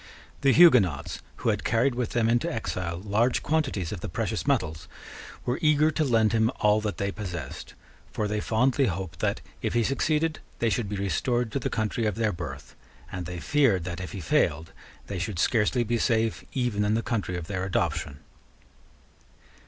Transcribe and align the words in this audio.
The 0.41 0.51
Huguenots, 0.51 1.21
who 1.35 1.49
had 1.49 1.63
carried 1.63 1.93
with 1.93 2.13
them 2.13 2.27
into 2.27 2.51
exile 2.51 2.99
large 3.01 3.43
quantities 3.43 3.91
of 3.91 3.99
the 4.01 4.09
precious 4.09 4.47
metals, 4.47 4.87
were 5.45 5.59
eager 5.61 5.91
to 5.91 6.03
lend 6.03 6.33
him 6.33 6.49
all 6.59 6.81
that 6.81 6.97
they 6.97 7.11
possessed; 7.11 7.75
for 8.11 8.27
they 8.27 8.39
fondly 8.39 8.87
hoped 8.87 9.19
that, 9.19 9.41
if 9.61 9.75
he 9.75 9.83
succeeded, 9.83 10.39
they 10.57 10.71
should 10.71 10.89
be 10.89 10.95
restored 10.95 11.51
to 11.51 11.59
the 11.59 11.69
country 11.69 12.07
of 12.07 12.15
their 12.15 12.31
birth; 12.33 12.73
and 13.11 13.27
they 13.27 13.39
feared 13.39 13.83
that, 13.83 13.99
if 13.99 14.11
he 14.13 14.21
failed, 14.21 14.71
they 15.05 15.19
should 15.19 15.37
scarcely 15.37 15.83
be 15.83 15.99
safe 15.99 16.43
even 16.51 16.83
in 16.83 16.95
the 16.95 17.03
country 17.03 17.37
of 17.37 17.45
their 17.45 17.63
adoption. 17.63 18.21